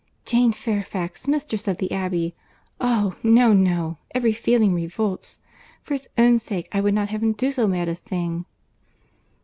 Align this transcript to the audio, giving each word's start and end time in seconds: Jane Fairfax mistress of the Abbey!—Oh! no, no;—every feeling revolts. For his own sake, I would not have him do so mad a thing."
Jane 0.25 0.51
Fairfax 0.51 1.27
mistress 1.27 1.67
of 1.67 1.77
the 1.77 1.91
Abbey!—Oh! 1.91 3.15
no, 3.21 3.53
no;—every 3.53 4.33
feeling 4.33 4.73
revolts. 4.73 5.37
For 5.83 5.93
his 5.93 6.09
own 6.17 6.39
sake, 6.39 6.67
I 6.71 6.81
would 6.81 6.95
not 6.95 7.09
have 7.09 7.21
him 7.21 7.33
do 7.33 7.51
so 7.51 7.67
mad 7.67 7.87
a 7.87 7.93
thing." 7.93 8.45